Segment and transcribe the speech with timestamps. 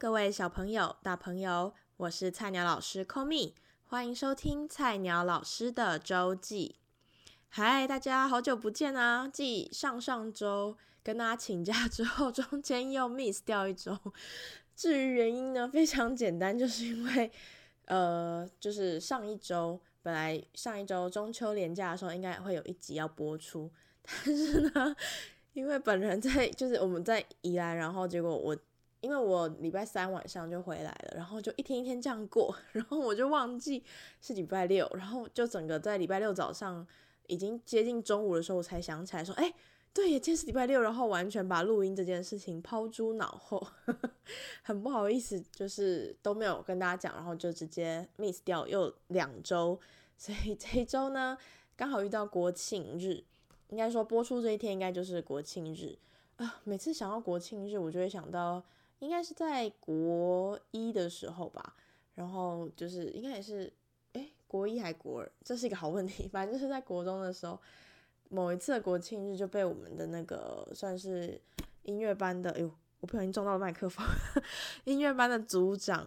[0.00, 3.52] 各位小朋友、大朋友，我是菜鸟老师 Komi，
[3.84, 6.76] 欢迎收听菜鸟老师的周记。
[7.50, 9.28] 嗨，大家好久不见啊！
[9.30, 13.94] 继上上周跟大家请假之后， 中间又 miss 掉一周。
[14.74, 17.30] 至于原因呢，非常简单，就是因为
[17.84, 23.70] 呃，就是上一周本来上一周中秋连假的时候，应该会有一集要播出，
[24.02, 24.96] 但是呢，
[25.52, 28.56] 因为本人在就是我们在宜兰，然后结果我。
[29.00, 33.82] 因为我礼拜三晚上就回来了，然后就一天一天这样过， 然后我就忘记
[34.20, 36.86] 是礼拜六，然后就整个在礼拜六早上
[37.26, 39.54] 已经接近中午的时候，我才想起来说，哎，
[39.94, 44.10] 对，今天是礼拜六，然后完全把录音这件事情抛诸脑后，呵呵，
[44.62, 49.80] 很不好意思，就是都没有跟大家讲，然后就直接 miss 掉又两周，
[50.18, 51.38] 所以这一周呢
[51.74, 53.24] 刚好遇到国庆日，
[53.68, 55.96] 应该说播出这一天应该就是国庆日
[56.36, 58.62] 啊，每次想到国庆日，我就会想到。
[59.00, 61.74] 应该是在国一的时候吧，
[62.14, 63.72] 然后就是应该也是，
[64.12, 66.28] 诶，国一还国二，这是一个好问题。
[66.32, 67.58] 反正就是在国中的时候，
[68.28, 71.40] 某一次的国庆日就被我们的那个算是
[71.82, 74.06] 音乐班的，哎呦，我不小心撞到了麦克风，
[74.84, 76.06] 音乐班的组长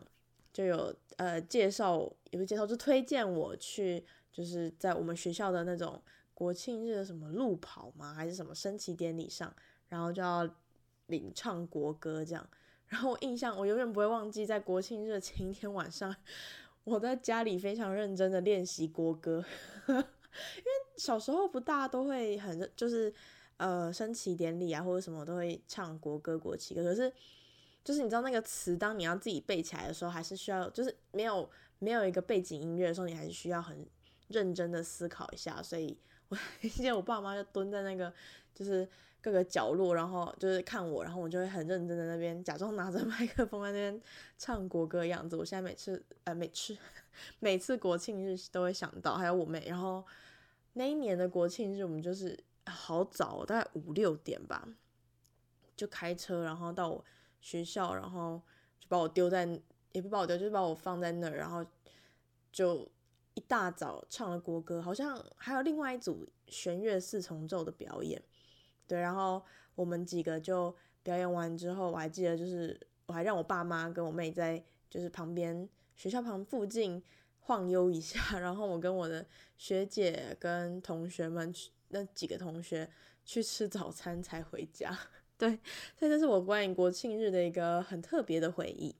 [0.53, 5.99] 就有呃介绍，也不是介绍，就推荐我去，就是在我们学校的那种
[6.35, 9.51] 国庆日的什么路跑吗，还是什么升旗典礼上，
[9.89, 10.47] 然后就要
[11.07, 12.47] 领唱国歌这样。
[12.93, 16.15] 然后我印象，我永远不会忘记，在国庆日前一天晚上，
[16.83, 19.43] 我在家里非常认真的练习国歌，
[19.87, 20.03] 因为
[20.95, 23.11] 小时候不大都会很就是
[23.57, 27.11] 呃升旗典礼啊或者什么都会唱国歌国旗歌，可是
[27.83, 31.49] 就是你知道那个词，当你要自己背起来的时候，还是需要就是没有
[31.79, 33.83] 没有一个背景音乐的时候，你还是需要很
[34.27, 35.97] 认真的思考一下，所以
[36.29, 38.13] 我 记得我爸妈就蹲在那个
[38.53, 38.87] 就是。
[39.23, 44.01] 各个角落，然后就是看我，然后我就会很认真的那边假装拿着 麦克风在那边
[44.37, 45.37] 唱国歌的样子。
[45.37, 46.77] 我现在每次呃每次
[47.39, 49.63] 每次国庆日都会想到，还有我妹。
[49.65, 50.05] 然后
[50.73, 54.67] 那一年的国庆日，我们就是好早，大概五六点吧，
[55.73, 57.05] 就开车，然后到我
[57.39, 58.41] 学校，然后
[58.77, 59.47] 就把我丢在，
[59.93, 61.65] 也不把我丢，就是把我放在那儿，然后
[62.51, 62.91] 就
[63.35, 68.21] 一大早唱了国歌，好像还有另外一组弦乐四重奏的表演。
[68.87, 69.43] 对，然后
[69.75, 77.01] 我们几个就表演完之后，我还记得就是我还让我爸妈跟我妹在就是旁边学校旁附近
[77.39, 79.25] 晃悠一下， 然后我跟我的
[79.57, 82.89] 学姐跟同学们去那几个同学
[83.25, 84.97] 去吃早餐才回家。
[85.37, 85.59] 对，
[85.97, 88.95] 这就是我关于国庆日的一个很特别的回忆。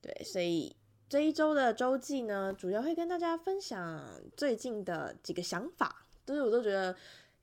[0.00, 0.74] 对，所以
[1.08, 6.96] 这一周的周记呢，主要会跟大家分享最近的几个想法，就是我都觉得。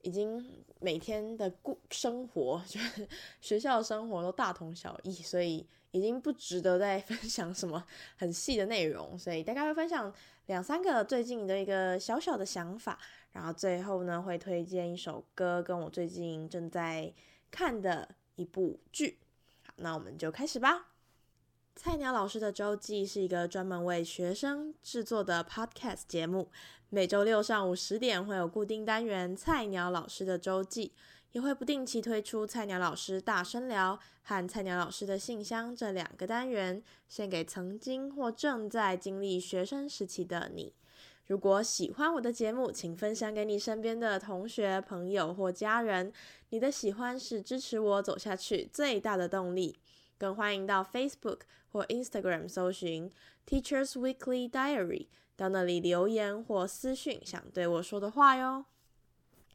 [0.03, 0.43] 已经
[0.79, 3.07] 每天的过生活，就是
[3.39, 7.85] 学校的生活都大同小异，所以已经不值得再分享什么
[8.17, 9.17] 很细的内容。
[9.17, 10.13] 所以大概会分享
[10.47, 12.99] 两三个最近的一个小小的想法，
[13.31, 17.13] 然后最后呢会推荐一首歌跟我最近正在
[17.49, 19.19] 看的一部剧。
[19.63, 20.90] 好，那我们就开始吧。
[21.75, 26.49] 菜鸟老师的周记是一个专门为学生制作的 podcast 节目，
[26.89, 30.93] 每周六上午十点会有固定单元“菜鸟老师的周记”，
[31.31, 40.73] 也会不定期推出“菜鸟老师大声聊”和“菜鸟老师的信箱”这两个单元，献给曾经或正在经历学生时期的你。
[41.25, 46.11] 如果喜欢我的节目，请分享给你身边的同学、朋友或家人。
[46.49, 49.77] 你的喜欢是支持我走下去最大的动力。
[50.21, 51.39] 更欢迎到 Facebook
[51.71, 53.11] 或 Instagram 搜寻
[53.47, 58.65] Teachers Weekly Diary，到那里留言或私讯想对我说的话哟。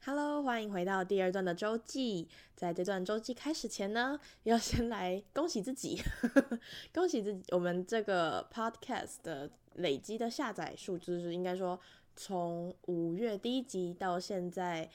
[0.04, 2.28] Hello，欢迎回到第二段的周记。
[2.56, 6.02] 在这段周记开始前呢，要先来恭喜自己，
[6.92, 11.78] 恭喜自己，我们这个 Podcast 的累积的下载数，就是应该说
[12.16, 14.90] 从五月第一集到现在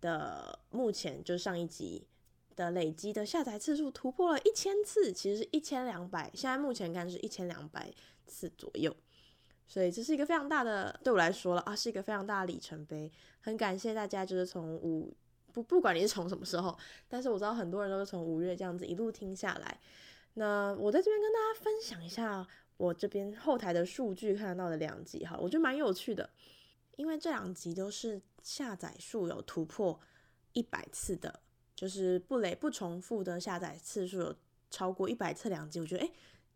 [0.00, 2.06] 的目前，就上一集。
[2.56, 7.92] 的累积的下载次数突破了一千次，其实是一千两百，现在目前看是一千两百
[8.26, 8.96] 次左右，
[9.68, 13.12] 所以这是一个非常大的，对我来说了啊，是一个非常大的里程碑。
[13.40, 15.14] 很感谢大家，就是从五
[15.52, 16.76] 不不管你是从什么时候，
[17.06, 19.78] 但是我知道很多人都是从五月这样子一路听下来。
[20.34, 26.28] 那我在这边跟大家分享一下我这边后台的数据看到的两集哈，我觉得蛮有趣的，
[26.96, 30.00] 因为这两集都是下载数有突破
[30.52, 31.40] 一百次的。
[31.76, 34.34] 就是不累不重复的下载次数有
[34.70, 36.12] 超过一百次两集，我觉得诶，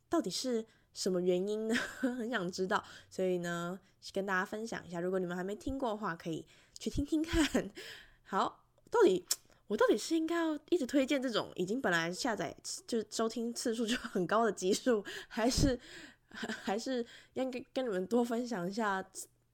[0.08, 1.75] 到底是什么原因呢？
[2.00, 3.78] 很想知道，所以呢，
[4.12, 4.99] 跟大家分享一下。
[4.99, 6.44] 如果你们还没听过的话，可以
[6.78, 7.70] 去听听看。
[8.25, 9.25] 好，到底
[9.69, 12.56] 我到底是应该要一直推荐这种已经本来下载
[12.87, 15.78] 就收听次数就很高的集数，还是
[16.31, 19.05] 还是要跟跟你们多分享一下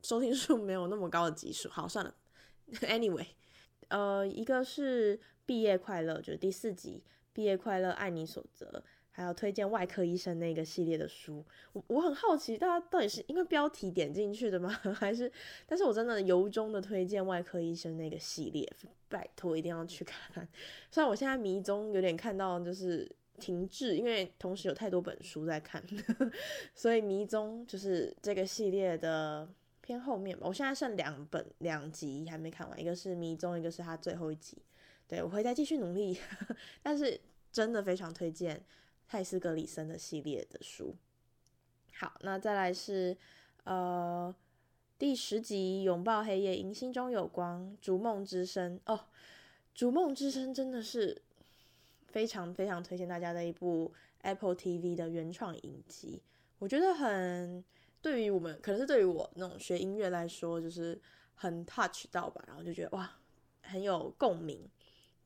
[0.03, 1.69] 收听数没有那么高的集数？
[1.69, 2.15] 好，算了
[2.83, 3.27] ，anyway，
[3.89, 7.03] 呃，一个是毕业快乐，就是第四集，
[7.33, 8.83] 毕业快乐，爱你所择。
[9.11, 14.69] 还要推荐外科医生那个系列的书，我我很好奇，大家到底是因为标题点进去的吗？
[14.93, 15.33] 还是？
[15.67, 18.71] 但是我真的由衷的推荐外科医生那个系列，
[19.09, 20.47] 拜托一定要去看。
[20.93, 23.11] 虽然我现在迷踪有点看到就是
[23.41, 25.83] 停滞，因为同时有太多本书在看，
[26.77, 29.49] 所以迷踪就是这个系列的
[29.81, 30.47] 偏后面吧。
[30.47, 34.59] 我现在剩两本两集还没看完，一个是迷踪，一个是他最后一集。
[35.09, 36.19] 对，我会再继续努力，
[36.83, 37.21] 但是
[37.51, 38.65] 真的非常推荐。
[39.09, 40.97] 泰斯格里森的系列的书，
[41.95, 43.17] 好，那再来是
[43.63, 44.35] 呃
[44.99, 48.99] 第十集《拥抱黑夜，迎心中有光》，逐梦之声哦，
[49.73, 51.23] 逐梦之声真的是
[52.09, 53.93] 非常非常推荐大家的一部
[54.23, 56.21] Apple TV 的原创影集，
[56.59, 57.65] 我觉得很
[58.03, 61.01] 对于我们，可能是对于我那种学音乐来说，就是
[61.37, 63.09] 很 touch 到吧，然后就觉得哇，
[63.63, 64.69] 很有共鸣。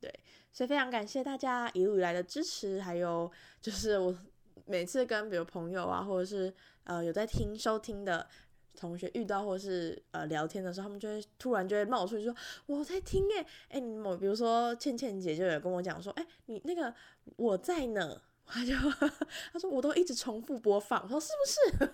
[0.01, 0.13] 对，
[0.51, 3.31] 所以非常感谢大家一路以来的支持，还有
[3.61, 4.13] 就是我
[4.65, 6.53] 每次跟比如朋友啊，或者是
[6.83, 8.27] 呃有在听收听的
[8.75, 16.93] 同学遇到，或者是呃聊天的时候，他们就会突然就会冒出去说我在听诶，诶，你某比如说倩倩姐就有跟我讲说，诶，你那个
[17.37, 18.19] 我在呢。
[18.53, 18.73] 他就
[19.53, 21.45] 他说我都一直重复播放，我说是不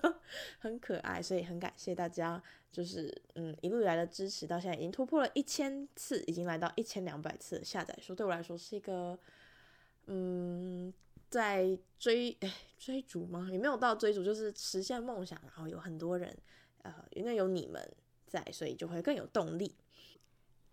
[0.02, 0.16] 是
[0.58, 1.22] 很可爱？
[1.22, 9.18] 所以很感谢大家，就是嗯一路以来的支持，到现在已经突破了一千次，已经来到一千两百次的下载数，对我来说是一个
[10.08, 10.92] 嗯
[11.30, 13.48] 在追哎追逐吗？
[13.52, 16.36] 也没有到追逐，就是实现梦想，然后有很多人
[16.82, 17.88] 呃因为有你们
[18.26, 19.76] 在，所以就会更有动力。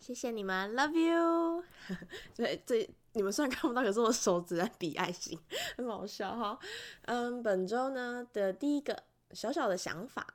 [0.01, 1.65] 谢谢你们，Love you。
[2.35, 2.89] 对这。
[3.15, 5.39] 你们虽然看不到，可是我手指在比爱心，
[5.77, 6.59] 很好笑哈。
[7.03, 10.27] 嗯，本周呢的第一个小小的想法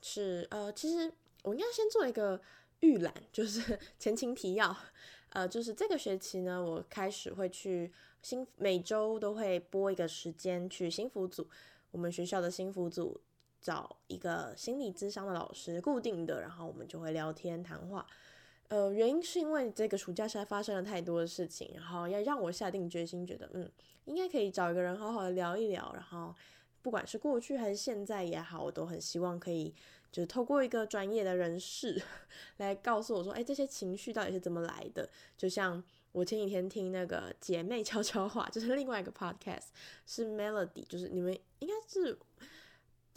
[0.00, 1.12] 是，呃，其实
[1.42, 2.40] 我应该先做一个
[2.80, 4.76] 预览，就是前情提要。
[5.30, 11.46] 呃，就是这个学期呢，我开始会去新，每周都会拨一个时间去新辅组，
[11.90, 13.20] 我们学校的新辅组
[13.60, 18.06] 找一个心理咨商的老师，固定的，然后我们就会聊天谈话。
[18.68, 23.70] 呃，原因是因为这个暑假实在发生了太多的事情，然后要让我下定决心，觉得嗯，
[24.06, 25.92] 应该可以找一个人好好的聊一聊。
[25.94, 26.34] 然后
[26.82, 29.72] 不管是过去还是现在也好，我都很希望可以
[30.10, 32.02] 就是透过一个专业的人士
[32.58, 35.08] 来告诉我说，哎，这些情绪到底是怎么来的？
[35.36, 39.66] 就像我前几天听那个姐妹悄悄话， 就是另外一个 podcast，
[40.06, 42.18] 是 Melody，就是你们应该是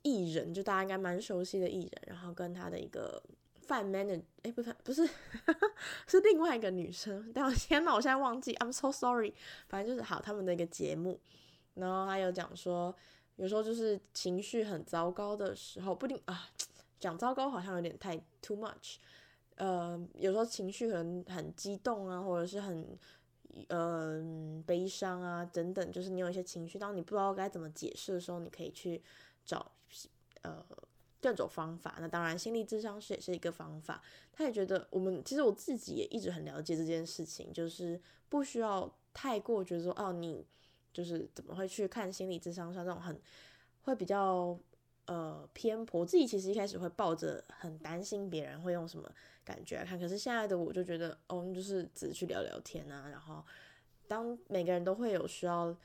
[0.03, 3.23] 艺人，就大家应该蛮熟悉的艺人，然后跟他的一个。
[3.69, 5.07] 范 manager 哎，不是不是，
[6.07, 7.31] 是另外一个女生。
[7.31, 9.31] 但我天哪，我现在忘记，I'm so sorry。
[9.67, 11.19] 反正就是好，他们的一个节目，
[11.75, 12.95] 然后还有讲说，
[13.35, 16.49] 有时候就是情绪很糟糕的时候，不定啊，
[16.99, 18.95] 讲糟糕好像有点太 too much。
[19.57, 22.97] 呃，有时候情绪可能很激动啊，或者是很
[23.67, 28.99] 嗯、悲伤啊等等，就是你有一些情绪，当你不知道该怎么解释的时候，你可以去
[29.45, 29.71] 找
[30.41, 30.65] 呃。
[31.21, 34.01] 各种方法，那当然心理咨商师也是一个方法。
[34.31, 37.99] 他也觉得我们其实我自己也一直很了解这件事情，就是
[38.29, 40.45] 不需要太过觉得说哦，你
[40.93, 43.19] 就是怎么会去看心理咨商上这种很
[43.81, 44.57] 会比较
[45.05, 46.05] 呃偏颇。
[46.05, 49.11] 自己其实一开始会抱着很担心别人会用什么
[49.43, 53.07] 感觉来看，可是现在的我就觉得哦，就是只去聊聊天啊。
[53.09, 53.43] 然后
[54.07, 55.75] 当每个人都会有需要。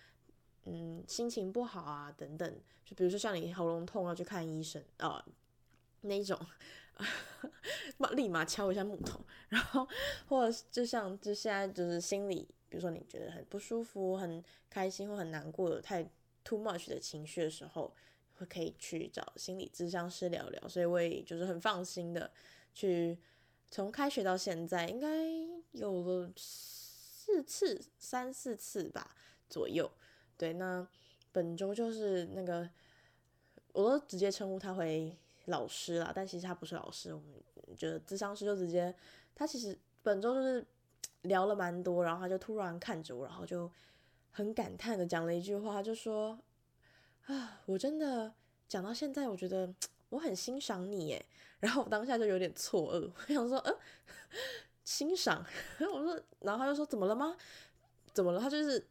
[0.66, 5.25] 嗯，心情不好啊，等等，就比如说像你喉咙痛要去看医生啊，
[6.00, 6.38] 那一种，
[8.12, 9.87] 立马敲一下木头，然后
[10.26, 16.02] 或者就像就现在就是心里，比如说你觉得很不舒服、很开心或很难过，有太
[16.44, 17.94] too much 的情绪的时候，
[18.37, 20.68] 会可以去找心理咨商师聊聊。
[20.68, 22.30] 所以我也就是很放心的
[22.73, 23.18] 去，
[23.71, 25.09] 从开学到现在，应该
[25.73, 29.14] 有了四次、三四次吧
[29.49, 29.90] 左右。
[30.37, 30.87] 对，那
[31.33, 32.69] 本周就是那个，
[33.73, 38.95] 我都直接称呼他为老师啦，但其实他不是老师，我们觉得咨商师就直接，
[39.35, 40.67] 他其实本周就是
[41.23, 43.71] 聊了蛮多，然后他就突然看着我，然后就
[44.31, 46.38] 很感叹的讲了一句话，就说
[47.26, 48.33] 啊，我真的
[48.69, 49.73] 讲到现在，我觉得
[50.09, 51.25] 我很欣赏你耶，
[51.61, 53.73] 然后我当下就有点错愕，我想说，呃，
[54.85, 55.45] 欣赏，
[55.81, 57.37] 我说，然后他就说怎么了吗？
[58.12, 58.41] 怎么了？
[58.41, 58.85] 他就是。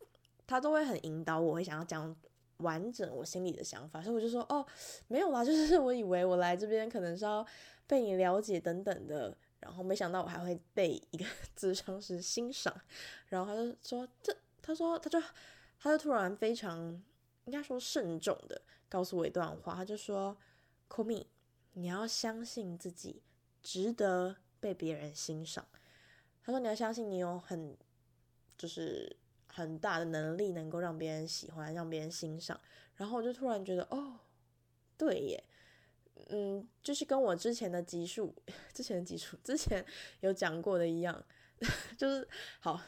[0.45, 2.15] 他都会很引导我，会想要讲
[2.57, 4.65] 完整我心里的想法，所以我就说哦，
[5.07, 7.45] 没有啦， 就是我以为我来这边可能是要
[7.87, 11.25] 被你了解等等的，然后没想到我还会被一个
[11.57, 12.73] 咨商师欣赏，
[13.27, 15.21] 然后他就说这，他说他就
[15.79, 17.01] 他就突然非常
[17.45, 20.37] 应该说慎重的告诉我一段话，他就说
[20.87, 21.25] ，Komi，
[21.73, 23.21] 你要相信自己
[23.61, 25.65] 值得被别人欣赏。
[26.45, 27.75] 他说你要相信你有很
[28.57, 29.17] 就是
[29.53, 32.59] 很大的能力能够让别人喜欢，让别人欣赏。
[32.95, 34.19] 然后我就突然觉得哦，
[34.97, 35.43] 对耶。
[36.29, 38.33] 嗯，就是跟我之前的集数、
[38.73, 39.83] 之前的集数、之前
[40.21, 41.23] 有讲过的一样，
[41.97, 42.27] 就是
[42.59, 42.79] 好，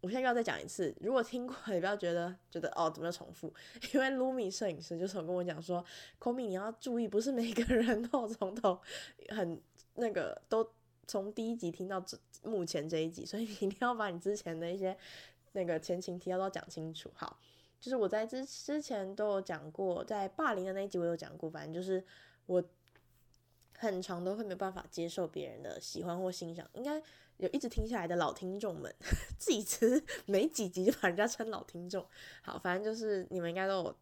[0.00, 0.94] 我现在要再讲一次。
[1.00, 3.52] 如果听过，也不要觉得觉得哦，怎么又重复？
[3.92, 5.84] 因为 Lumi 摄影师就是跟我讲说
[6.18, 8.80] ，Komi 你要注意，不是每个人都从头
[9.30, 9.60] 很
[9.94, 10.70] 那个都
[11.06, 12.04] 从第一集听到
[12.44, 14.96] 目前这一集，所以你一定要把你之前的一些
[15.52, 17.10] 那个前情提要都要讲清楚。
[17.14, 17.38] 好，
[17.80, 22.04] 就是我在之之前都有讲过，在霸凌的那一集我有讲过，反正就是。
[22.46, 22.64] 我
[23.78, 27.00] 很常都会没办法接受别人的喜欢或欣赏，应该
[27.36, 28.92] 有一直听下来的老听众们，
[29.38, 32.04] 自己其实没几集就把人家称老听众。
[32.42, 33.96] 好，反正就是你们应该都有，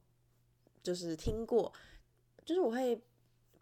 [0.82, 1.70] 就是听过，
[2.46, 2.98] 就是我会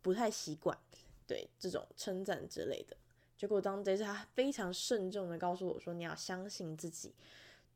[0.02, 0.78] 不太习惯
[1.26, 2.96] 对这种称赞之类的。
[3.36, 7.12] 结果当这次他非常慎重的告诉我说，你要相信自己，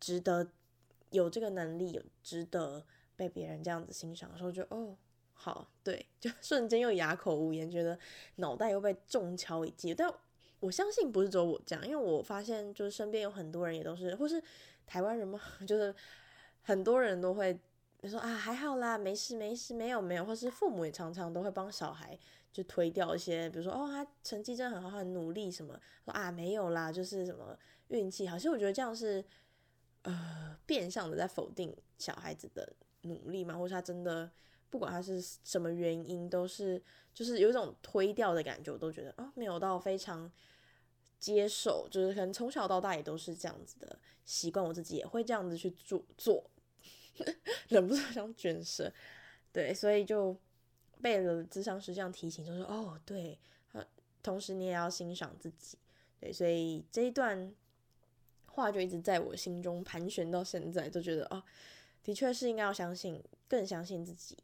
[0.00, 0.50] 值得
[1.10, 4.96] 有这个能力，有值得被别人这样子欣赏的时候，就哦。
[5.32, 7.98] 好，对， 就瞬间又哑口无言，觉得
[8.36, 9.94] 脑袋又被重敲一记。
[9.94, 10.12] 但
[10.58, 14.42] 我相信不是只有我这样，因为我发现就是身边有很多人也都是，或是
[14.86, 15.94] 台湾人嘛， 就是
[16.60, 17.58] 很多人都会
[18.04, 22.18] 说啊，还好啦，没事没事，没有没有，或是父母也常常都会帮小孩
[22.52, 25.72] 就推掉一些，比如说哦，他成绩真的很好，很努力什么，
[26.04, 28.36] 说啊没有啦，就是什么运气好。
[28.36, 29.24] 其实我觉得这样是
[30.02, 34.30] 呃变相的在否定小孩子的努力嘛，或是他真的。
[34.68, 36.80] 不管他是什么原因，都是
[37.12, 40.30] 就是有一种推掉的感觉，我都觉得啊、没有到非常
[41.18, 46.48] 接受，就是可能从小到大也都是这样子的习惯，我自己也会这样子去做做，
[47.66, 48.92] 忍不住想卷舌，
[49.52, 50.36] 对，所以就
[51.02, 53.36] 被了咨商师这样提醒，就说哦，对，
[54.22, 55.76] 同时你也要欣赏自己，
[56.20, 57.52] 对，所以这一段
[58.50, 61.42] 话就一直在我心中盘旋到现在，就觉得哦，
[62.02, 64.36] 的确是应该要相信，更相信自己。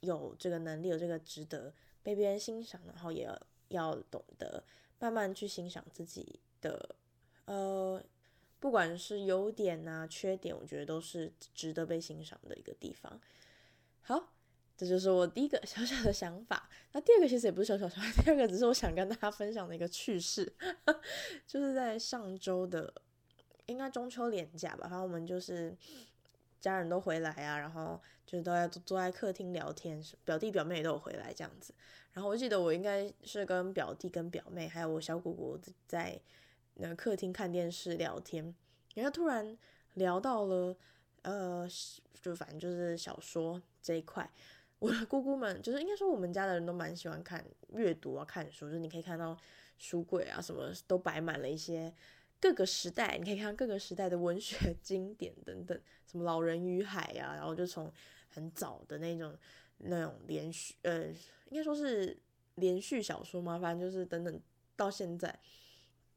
[0.00, 1.72] 有这个能力，有这个值得
[2.02, 4.62] 被别人欣赏，然后也要要懂得
[4.98, 6.96] 慢慢去欣赏自己的，
[7.44, 8.02] 呃，
[8.58, 13.20] 不管是优点啊、缺点，我觉得都是值得被欣赏的一个地方。
[14.00, 14.32] 好，
[14.76, 16.68] 这就是我第一个小小的想法。
[16.90, 20.52] 那第二个其实也不是小小想法， 第二个只是我想跟大家分享的一个趣事，
[21.46, 22.92] 就是在上周的
[23.66, 25.76] 应该中秋连假吧，然后我们就是。
[26.62, 31.74] 家人都回来啊，然后就是都要坐在客厅聊天，表弟表妹也都有回来这样子。
[32.12, 36.16] 然后我记得我应该是跟表弟、跟表妹还有我小姑姑在
[36.74, 38.54] 那客厅看电视聊天，
[38.94, 39.58] 然后突然
[39.94, 40.76] 聊到了
[41.22, 41.68] 呃，
[42.20, 44.30] 就反正就是小说这一块。
[44.78, 49.36] 我的姑姑们就是应该说我们家的人都蛮喜欢看阅读啊，看书，就是你可以看到
[49.78, 51.92] 书柜啊什么都摆满了一些。
[52.42, 57.90] 各个时代，你可以看各个时代的文学 经典等等，什么《老人与海》啊，然后就从
[58.28, 59.32] 很早的那种
[59.78, 61.06] 那种连续，呃，
[61.50, 62.20] 应该说是
[62.56, 64.40] 连续小说嘛，反正就是等等
[64.74, 65.38] 到现在，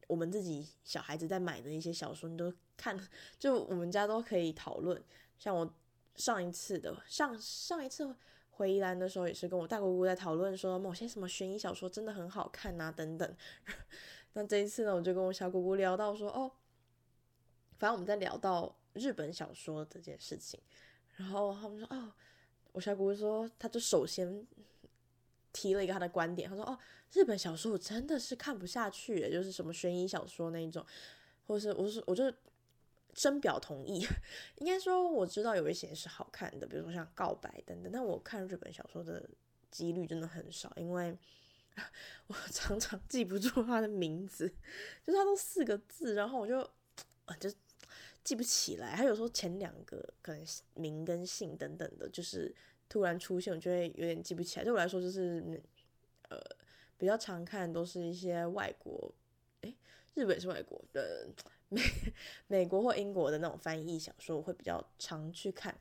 [0.08, 2.98] 我们自己小孩子在买的一些小说，你都看，
[3.38, 5.00] 就我们家都可以讨论。
[5.38, 5.72] 像我
[6.16, 8.12] 上一次的上上一次
[8.50, 13.36] 回宜兰的时候，也是跟我大姑姑在讨论说某些什么悬疑小说真的很好看啊，等等。
[14.38, 16.52] 那这一次呢，我就跟我小姑姑聊到说，哦，
[17.78, 20.60] 反正我们在聊到日本小说这件事情，
[21.16, 22.12] 然后他们说，哦，
[22.72, 24.46] 我小姑姑说，他就首先
[25.54, 26.78] 提了一个他的观点，他说，哦，
[27.14, 30.84] 日本小说我真的是看不下去，就是什么悬疑小说那一种，
[31.46, 32.30] 或是我是我就
[33.14, 34.06] 深表同意，
[34.60, 39.26] 应该说我知道有一些是好看的，比如说像告白等等，但我看日本小说的
[39.70, 41.16] 几率真的很少，因为。
[42.26, 44.48] 我常常记不住他的名字，
[45.04, 46.58] 就是他都四个字，然后我就
[47.26, 47.48] 啊就
[48.24, 48.94] 记不起来。
[48.96, 52.54] 他有时候前两个可能名跟姓等等的，就是
[52.88, 54.64] 突然出现，我就会有点记不起来。
[54.64, 55.62] 对我来说，就是
[56.28, 56.40] 呃
[56.98, 59.12] 比较常看都是一些外国，
[59.60, 59.76] 诶，
[60.14, 61.28] 日本是外国的
[61.68, 61.82] 美
[62.46, 65.78] 美国或英国的那种翻译小说，我会比较常去看。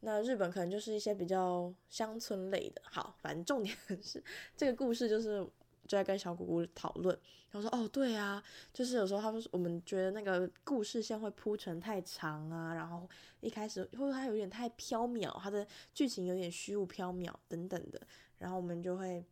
[0.00, 4.22] 那日本可能就是一些比较乡村类的，好，反正重点 是
[4.56, 5.38] 这个故事就是
[5.86, 7.18] 就在跟小姑姑讨论，
[7.50, 13.08] 然后说哦对啊，就是有时候他们我们觉得那个故事线会铺陈太长啊，然后
[13.40, 18.00] 一开始或者它有点太飘渺，它的剧情有点虚无缥缈等等的，
[18.38, 19.24] 然后我们就会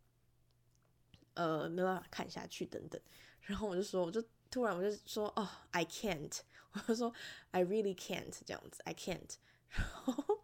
[1.35, 2.99] 呃没办法看下去等等，
[3.41, 6.39] 然后我就说，我就突然我就说，哦，I can't，
[6.73, 7.13] 我就说
[7.51, 9.35] I really can't 这样子，I can't。
[9.75, 10.39] 然后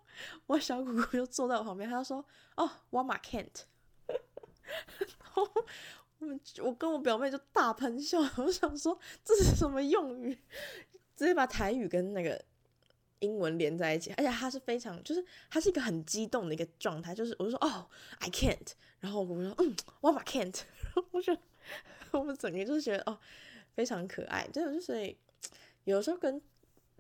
[0.48, 2.24] 我小姑姑就坐在我旁边，她说，
[2.56, 3.64] 哦，我嘛 can't。
[5.20, 5.50] 然后
[6.20, 10.38] 我们我跟我表妹就大喷笑，我想说这是什么用语？
[11.16, 12.42] 直接把台语跟那个
[13.20, 17.88] 英文连在一起，而且她是非常，就是她是一个很激动的一个状态，就是我说哦
[18.20, 20.62] ，I can't，然后我说嗯，我嘛 can't，
[21.12, 21.38] 我就
[22.12, 23.20] 我们整个就是觉得哦，
[23.76, 25.16] 非常可爱，真的就是
[25.84, 26.42] 有时候跟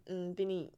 [0.05, 0.71] 嗯比你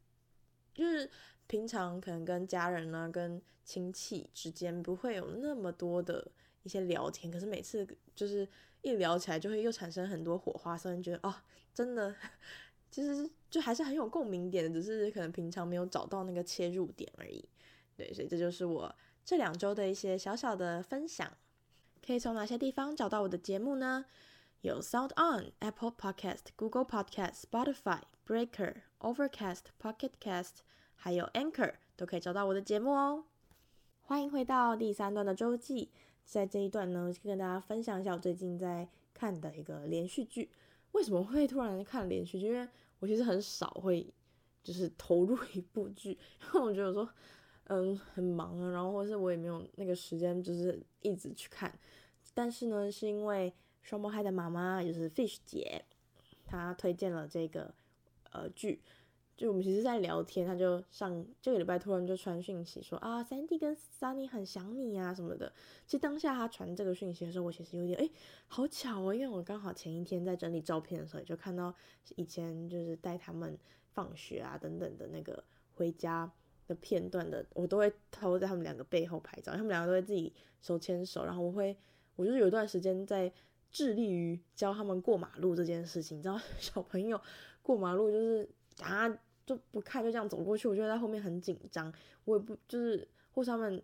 [0.73, 1.09] 就是
[1.47, 6.27] 平常可能跟家人呢、跟亲戚之间不会有那么多的
[6.63, 8.47] 一些聊天，可是每次就是
[8.81, 11.33] 一聊起来就会又产生很多火花，所以觉得哦，
[11.73, 12.15] 真的。
[12.89, 17.43] 其实就还是很有共鸣点的，只是可能平常没有找到那个切入点而已。
[17.97, 18.93] 对，所以这就是我
[19.25, 21.31] 这两周的一些小小的分享。
[22.05, 24.05] 可以从哪些地方找到我的节目呢？
[24.61, 30.57] 有 Sound On、Apple Podcast、Google Podcast、Spotify、Breaker、Overcast、Pocket Cast，
[30.95, 33.25] 还有 Anchor 都可以找到我的节目哦。
[34.01, 35.89] 欢迎回到第三段的周记，
[36.25, 40.49] 在这一段呢，跟大家分享一下我最近在看的一个连续剧。
[40.91, 42.47] 为什么会突然看连续剧？
[42.47, 42.67] 因为
[42.99, 44.05] 我其实很少会
[44.61, 47.09] 就是投入一部剧，因为我觉得说
[47.65, 51.73] 嗯很忙啊，然后或是我也没有那个时间，就是一直去看。
[52.33, 55.83] 但是呢，是因为双胞胎的妈妈就是 Fish 姐，
[56.45, 57.73] 她推荐了这个
[58.31, 58.81] 呃剧。
[59.35, 65.51] 就我们其实，在聊天，他就上这个礼拜突然就传讯息说啊，Sandy 跟 Sunny 很想你啊什么的。
[65.87, 68.07] 其实当下他传这个讯息的时候，我其实有点哎，
[68.47, 71.73] 好巧哦，因为我刚好前一天在整理照片的时候，就看到
[72.15, 73.57] 以前就是带他们
[73.91, 76.31] 放学啊等等的那个回家
[76.67, 81.75] 的片段的，我都会偷在他们两个背后拍照，他们两个都会自己手牵手，然后我会，
[82.15, 83.33] 我就是有一段时间在
[83.71, 87.19] 致力于教他们过马路这件事情，你知道 小朋友
[87.63, 88.47] 过马路就是。
[88.81, 89.07] 啊，
[89.45, 90.67] 就不看，就这样走过去。
[90.67, 91.91] 我觉得在后面很紧张，
[92.25, 93.83] 我也不就是，或是他们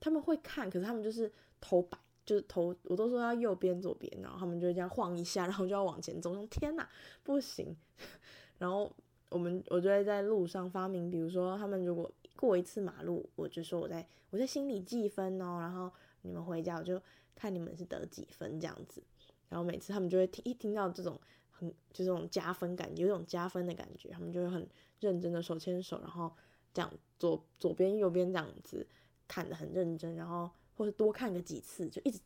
[0.00, 6.34] 他们会看，可是他们就是头摆，就是头，我都说要右边左边，然后他们就这样晃一下，然后就要往前走。
[6.46, 6.88] 天哪，
[7.22, 7.76] 不行！
[8.58, 8.92] 然后
[9.30, 15.90] 我们我就会在路上发明，比如说他们如果过一次马路，我就说我在我在心里计分哦，然后
[16.22, 17.00] 你们回家我就
[17.34, 19.02] 看你们是得几分这样子。
[19.48, 21.20] 然后每次他们就会听一听到这种。
[21.58, 24.68] 很就这种加分感，有种加分的感觉，他们就会很
[25.00, 26.32] 认真的手牵手，然后
[26.72, 28.86] 这样左左边右边这样子
[29.28, 32.20] 看得很认真，然后或是多看个几次，就一直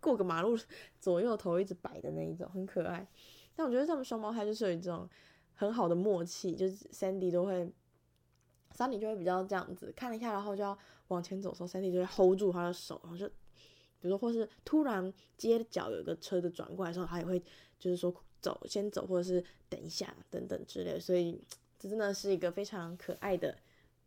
[0.00, 0.58] 过个马路
[0.98, 3.06] 左右头一直摆的那一种，很可爱。
[3.54, 5.08] 但我觉得他们双胞胎就是有一种
[5.54, 7.70] 很好的默契，就是 Sandy 都会
[8.74, 10.76] Sandy 就会比较这样子看了一下，然后就要
[11.08, 17.38] 往前走的时候，Sandy 就会 hold 住他的手，然后就比如说或是突然街角有个车子转过来的时候，他也会
[17.78, 18.14] 就是说。
[18.38, 21.42] 走，先走，或者是等一下，等等之类，所以
[21.78, 23.56] 这真的是一个非常可爱的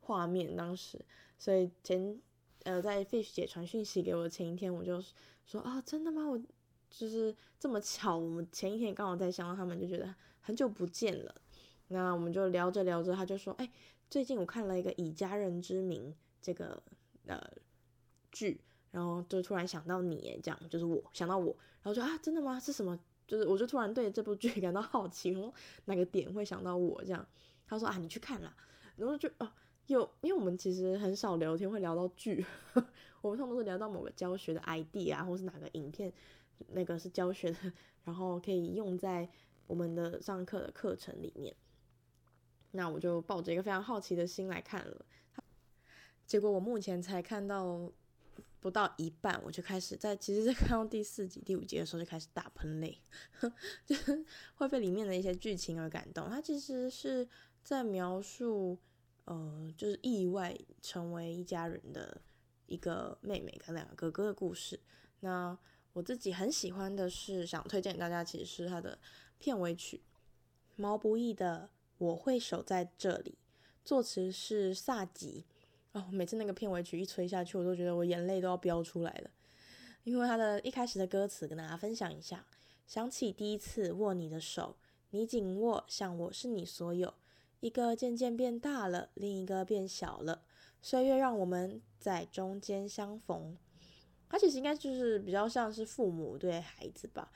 [0.01, 0.55] 画面。
[0.55, 0.99] 当时，
[1.37, 2.19] 所以前
[2.63, 5.03] 呃，在 Fish 姐传讯息给我的前一天，我就
[5.45, 6.27] 说啊，真的吗？
[6.27, 6.39] 我
[6.89, 11.33] 就是这么巧，我们前一天刚好在想到他们，就觉得很久不见了。
[11.87, 13.71] 那我们就聊着聊着，他就说，哎，
[14.09, 16.81] 最近我看了一个《以家人之名》这个
[17.25, 17.41] 呃
[18.31, 22.59] 剧，然后就突然想到你，这样就是我想到我，然后就啊，真的吗？
[22.59, 22.99] 是什么？
[23.29, 25.53] 就是，我就突然对这部剧 感到好奇，然后
[25.85, 27.23] 哪个点会想到我这样？
[27.67, 28.51] 他说啊，你去看啦。
[28.95, 29.47] 然后就哦，
[29.85, 32.43] 有，因为我们其实很少聊天，会聊到剧，
[33.21, 36.11] 我们通常都是聊到某个教学的 ID 啊，或是哪个影片，
[36.69, 37.71] 那个是教学的，
[38.03, 39.29] 然后可以用在
[39.67, 41.55] 我们的上课的课程里面。
[42.71, 45.05] 那我就抱着一个非常好奇的心来看了，
[46.25, 47.91] 结果我目前才看到。
[48.61, 53.01] 不到一半，我就开始在，其实，在看到第四集、第五集的时候，就开始大喷泪，
[53.85, 56.29] 就是会被里面的一些剧情而感动。
[56.29, 57.27] 它其实是
[57.63, 58.77] 在描述，
[59.25, 62.21] 呃，就是意外成为一家人的
[62.65, 64.79] 一个妹妹跟两个哥哥的故事。
[65.21, 65.57] 那
[65.93, 68.99] 我自己很喜欢的是，想推荐给大家，其实是它的
[69.37, 70.01] 片尾曲，
[70.75, 73.31] 毛不易的《我会守在这里》，
[73.85, 75.45] 作词是萨吉。
[75.93, 79.31] 哦，每次那个片尾曲一吹下去，我都觉得我眼泪都要飙出来了。
[80.03, 82.45] 因为他的一开始的歌词跟大家分享一下：
[82.85, 84.77] 想起第一次握你的手，
[85.09, 87.13] 你紧握，像我是你所有。
[87.59, 90.43] 一个渐渐变大了，另一个变小了。
[90.81, 93.57] 岁月让我们在中间相逢。
[94.29, 97.31] 它其实应该就是比较像是父母对孩子吧，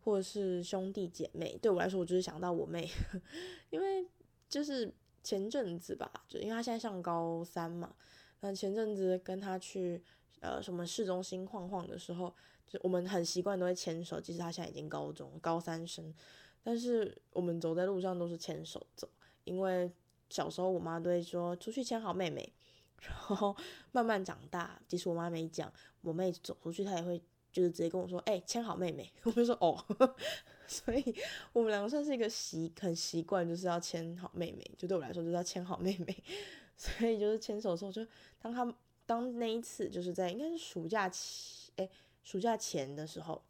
[0.00, 1.58] 或者是兄弟姐妹。
[1.60, 2.88] 对我来说，我就是想到我妹，
[3.70, 4.06] 因为
[4.48, 4.94] 就是。
[5.26, 7.92] 前阵子吧，就因为他现在上高三嘛，
[8.38, 10.00] 那前阵子跟他去
[10.38, 12.32] 呃什么市中心晃晃的时候，
[12.64, 14.20] 就我们很习惯都会牵手。
[14.20, 16.14] 即使他现在已经高中高三生，
[16.62, 19.08] 但是我们走在路上都是牵手走，
[19.42, 19.90] 因为
[20.30, 22.52] 小时候我妈都会说出去牵好妹妹。
[23.00, 23.54] 然后
[23.90, 27.20] 慢慢长大，即使我妈没讲，我妹走出去，她也会
[27.52, 29.84] 就是直接跟我说：“哎、牵好妹妹。”我就说：“哦。”
[30.68, 31.14] 所以
[31.52, 34.70] 我们两个算是一个习很习惯，就是要牵好妹妹。
[34.76, 36.24] 就对我来说，就是要牵好妹妹。
[36.76, 38.06] 所以就是牵手的时候，就
[38.38, 38.74] 当他
[39.06, 41.88] 当那一次，就是在应该是暑假期，哎、
[42.22, 43.42] 暑假前的时候，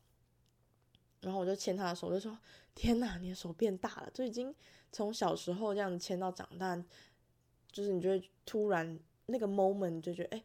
[1.20, 2.38] 然后我就牵她的手，我就说
[2.74, 4.55] ：“天哪，你的手变大了！”就已经
[4.92, 6.76] 从小时候这样牵到长大，
[7.72, 8.98] 就是你就会突然。
[9.29, 10.44] 那个 moment 就觉得，哎、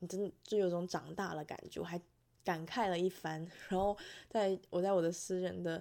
[0.00, 1.96] 你真的就有种长大的感觉，我还
[2.42, 3.40] 感慨了一番。
[3.70, 3.96] 然后
[4.28, 5.80] 在我在我的私人的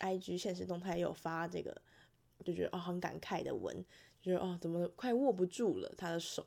[0.00, 1.76] IG 现实动态也有发这个，
[2.44, 3.74] 就觉得哦很感慨的文，
[4.20, 6.46] 就觉得哦怎么快握不住了他的手。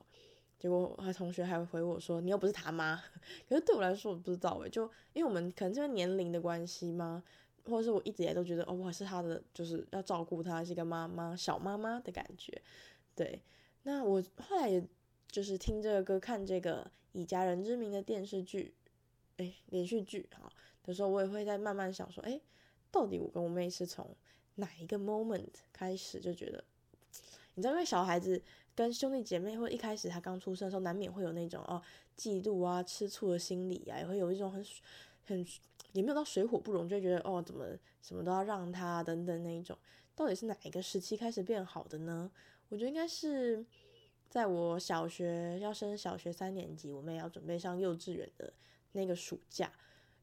[0.59, 3.01] 结果他同学还回我说，你又不是他妈。
[3.47, 7.23] 可是对我来说我不知道诶，就因为我们可能这个年龄的关系吗？
[7.65, 12.61] 或者是我一直以来都觉得哦我是他的，就是要照顾他，是一个妈妈小妈妈的感觉。
[13.15, 13.41] 对，
[13.83, 14.83] 那我后来也。
[15.29, 18.73] 就是听这个歌，看这个以家人之名的电视剧，
[19.35, 20.49] 哎，连续剧哈
[20.83, 22.39] 的时候，我也会在慢慢想说，哎，
[22.91, 24.15] 到底我跟我妹是从
[24.55, 26.63] 哪一个 moment 开始就觉得，
[27.55, 28.41] 你知道，因为小孩子
[28.75, 31.81] 跟兄弟姐妹，或一开始他刚出生的时候，难免会有那种哦
[32.17, 34.65] 嫉妒啊、吃醋的心理啊，也会有一种很
[35.25, 35.45] 很
[35.93, 37.65] 也没有到水火不容，就觉得哦怎么
[38.01, 39.77] 什么都要让他等等那一种，
[40.15, 42.31] 到底是哪一个时期开始变好的呢？
[42.69, 43.65] 我觉得应该是。
[44.29, 48.51] 在我小学要升小学三年级，我们也要准备上幼稚园的
[48.91, 49.71] 那个暑假，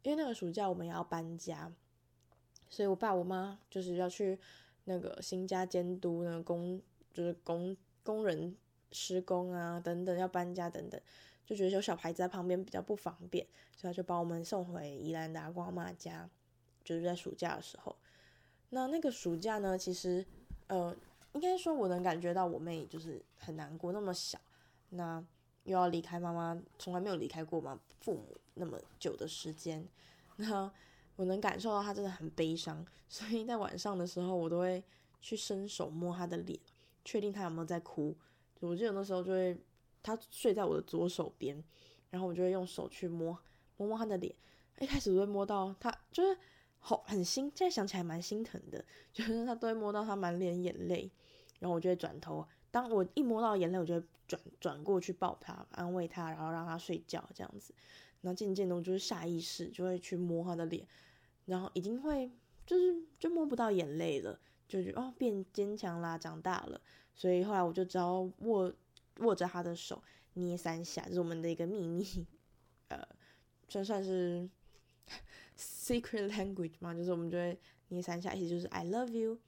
[0.02, 1.72] 因为那个暑假我们也要搬家，
[2.74, 4.38] 所以我爸我妈就是要去
[4.84, 6.80] 那个新家监督那工，
[7.12, 8.56] 就是工工人
[8.90, 11.00] 施工啊等等，要搬家等等，
[11.46, 16.28] 就觉得有小孩子在旁边比较不方便，所以他就把我们送回宜兰的阿公阿嬷家，
[16.82, 17.94] 就是在暑假的时候。
[18.70, 20.26] 那那个暑假呢，其实
[20.66, 20.96] 呃。
[21.34, 24.38] 应该说，我能感觉到我妹就是很难过，那么小，
[24.90, 25.20] 那
[25.64, 29.84] 又要离开妈妈，从来没有离开过嘛，父母那么久的时间，
[30.36, 30.72] 那
[31.16, 34.82] 我能感受到他真的很悲伤， 所以在晚上的时候，我都会
[35.20, 36.58] 去伸手摸他的脸，
[37.04, 38.16] 确定他有没有在哭。
[38.60, 39.56] 我记得那时候就会，
[40.02, 41.62] 他睡在我的左手边，
[42.10, 43.38] 然后我就会用手去摸
[43.76, 44.34] 摸摸他的脸，
[44.80, 46.36] 一开始都会摸到他，就是
[46.78, 51.10] 好很心，现在想起来蛮心疼的， 就是他都会摸到他满脸眼泪。
[51.60, 57.72] 然后我就会转头，当我一摸到眼泪，我就会转转过去抱他，安慰他，然后让他睡觉这样子。
[58.24, 60.86] 然后渐渐的，我就是下意识就会去摸他的脸，
[61.44, 62.30] 然后已经会
[62.66, 66.80] 就是就摸不到眼泪了，就觉得哦变坚强啦，长大了。
[67.14, 68.72] 所以后来我就只要握
[69.18, 72.26] 握着他的手捏三下，这是我们的一个秘密，
[72.88, 73.06] 呃，
[73.68, 74.48] 算算是
[75.58, 77.58] secret language 嘛，就是我们就会
[77.88, 79.38] 捏三下，意思就是 I love you。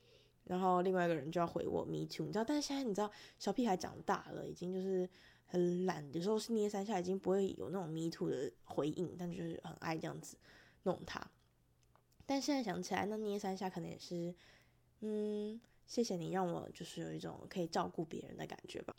[0.45, 2.45] 然后另外一个人就要回我 me too，你知道？
[2.45, 5.09] 但是现在你知道，小屁孩长大了，已经就是
[5.47, 10.37] 很懒，有时候是捏三下，已经不会有那种 me too 的回应，但就是很爱这样子
[10.83, 11.25] 弄他。
[12.27, 14.35] 但现在想起来，那捏三下可能也是，
[15.01, 18.95] 嗯，谢谢你让我就是有一种可以照顾别人的感觉吧。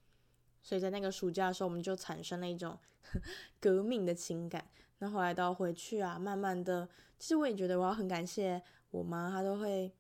[0.64, 2.78] 所以在那个暑假的时候，我们就产生了一种
[3.60, 4.70] 革命的情感。
[5.00, 6.88] 那后来到回去啊，慢慢的，
[7.20, 9.94] 其实我也觉得我要很感谢我妈，她都会。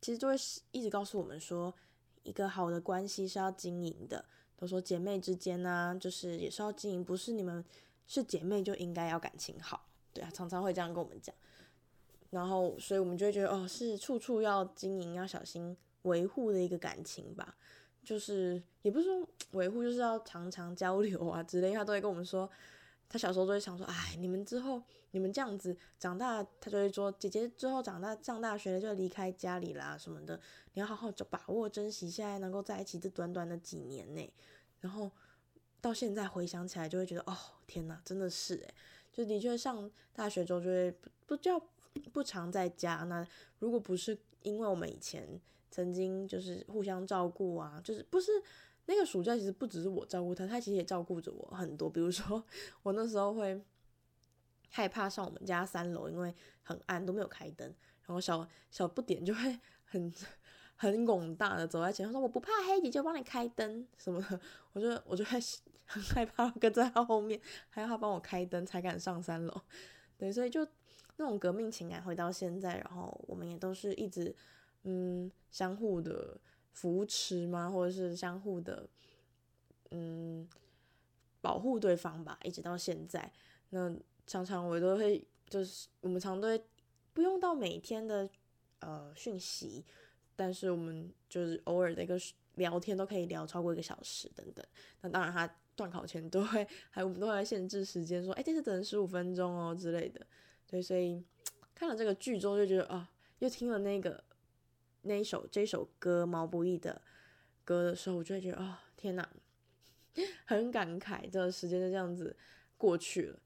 [0.00, 0.34] 其实就会
[0.70, 1.74] 一直告诉我们说，
[2.22, 4.24] 一个好的关系是要经营的。
[4.58, 7.64] 都说姐妹之间呢、就是也是要经营，不是你们
[8.08, 11.32] 是姐妹就应该要感情好，对啊，常常会这样跟我们讲。
[12.30, 17.54] 然后，所以我们就会觉得，哦，是处处要经营，要小心维护的一个感情吧。
[18.02, 21.68] 就是也不是说维护，就是要常常交流啊之类。
[21.68, 22.50] 因为他都会跟我们说，
[23.08, 24.82] 他小时候都会想说，哎，你们之后。
[25.12, 30.38] 你们这样子长大，他就会说姐姐之后长大上大学了就离开家里啦什么的，
[30.74, 34.30] 你要好好就把握珍惜现在能够在一起这短短的几年内。
[34.80, 35.10] 然后
[35.80, 38.74] 到现在回想起来就会觉得哦天哪，真的是诶，
[39.12, 41.58] 就的确上大学之后就会不不叫
[42.12, 42.96] 不常在家。
[43.04, 43.26] 那
[43.60, 45.40] 如果不是因为我们以前
[45.70, 48.30] 曾经就是互相照顾啊，就是不是
[48.84, 51.88] 那个暑假其实不只是我照顾他，他其实也照顾着我很多。
[51.88, 52.44] 比如说
[52.84, 53.58] 我那时候会。
[54.68, 57.66] 害怕上我们家三楼，因为很暗，都没有开灯。
[58.06, 60.12] 然后小小不点就会很
[60.76, 64.40] 很勇大的走在前面，说我不怕黑，姐就帮你开灯什么的。
[64.72, 65.38] 我就我就会
[65.84, 69.60] 很害怕跟在他后面，还要他帮我开灯才敢上三楼。
[70.16, 70.66] 对，所以就
[71.16, 74.34] 那种革命情感回到现在，然后我们也都是一直
[74.84, 76.38] 嗯相互的
[76.72, 78.88] 扶持嘛，或者是相互的
[79.90, 80.48] 嗯
[81.40, 83.30] 保护对方吧，一直到现在。
[83.70, 83.94] 那
[84.28, 86.64] 常常我都会，就是我们常都会
[87.14, 88.28] 不用到每天的
[88.80, 89.84] 呃讯息，
[90.36, 92.16] 但是我们就是偶尔的一个
[92.56, 94.64] 聊天都可以聊超过一个小时等等。
[95.00, 100.24] 那当然他段考前都会还我们都会限制时间说，哎，这次等十五分钟哦之类的。
[100.66, 101.24] 对，所以
[101.74, 104.22] 看了这个剧之后就觉得啊，又听了那个
[105.02, 107.00] 那一首这首歌毛不易的
[107.64, 109.26] 歌的时候，我就会觉得啊，天哪，
[110.44, 112.36] 很感慨，这个时间就这样子
[112.76, 113.38] 过去了。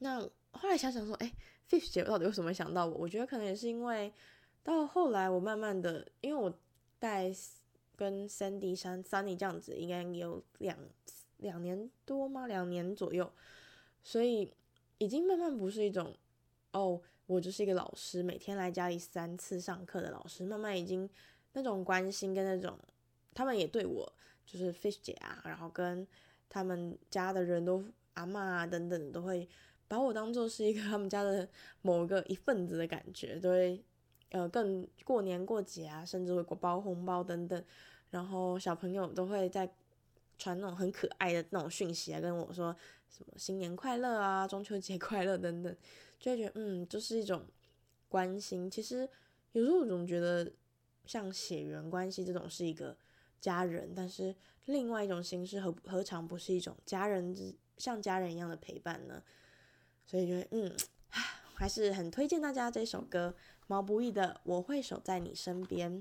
[0.00, 1.32] 那后来想想说，哎
[1.70, 2.94] ，Fish 姐到底为什么想到我？
[2.98, 4.12] 我觉得可能也是因为
[4.62, 6.52] 到后来我慢慢的，因为我
[6.98, 7.32] 带
[7.96, 10.76] 跟 Sandy 山 Sunny 这样子，应该有两
[11.38, 12.46] 两年多吗？
[12.46, 13.32] 两年左右，
[14.02, 14.52] 所以。
[15.02, 16.14] 已经慢慢不是一种，
[16.72, 20.44] 哦，我就是一个老师，每天来家里三次上课的老师。
[20.44, 21.08] 慢慢已经
[21.54, 22.78] 那种关心跟那种，
[23.32, 24.12] 他们也对我
[24.44, 26.06] 就是 Fish 姐啊，然后跟
[26.50, 27.82] 他们家的人都
[28.12, 29.48] 阿嬷啊等等，都会
[29.90, 31.48] 把我当做是一个他们家的
[31.82, 33.82] 某个一份子的感觉，对
[34.30, 37.64] 呃更过年过节啊，甚至会给我包红包等等，
[38.10, 39.68] 然后小朋友都会在。
[40.42, 42.74] 传那种很可爱的那种讯息啊跟我说
[43.10, 45.76] 什么新年快乐啊，中秋节快乐等等，
[46.18, 47.44] 就会觉得嗯，就是一种
[48.08, 48.70] 关心。
[48.70, 49.06] 其实
[49.52, 50.50] 有时候我总觉得
[51.04, 52.96] 像血缘关系这种是一个
[53.38, 59.22] 家人，但是另外一种形式何何尝不是一种家人之像家人一样的陪伴呢？
[60.10, 60.76] 所以觉得嗯，
[61.54, 63.32] 还是很推荐大家这首歌
[63.68, 65.92] 毛不易的《我会守在你身边》。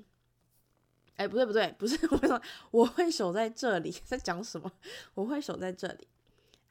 [1.17, 2.41] 哎，不对不对，不是 我说
[2.71, 4.71] 我会守在这里，在讲什么？
[5.13, 6.07] 我会守在这里。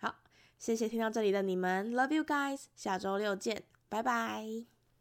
[0.01, 0.17] 好，
[0.59, 4.78] 谢谢听到这里的你们，Love you guys，下周六见，拜拜。